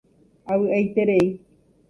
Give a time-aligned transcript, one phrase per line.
[0.55, 1.27] Avy'aiterei.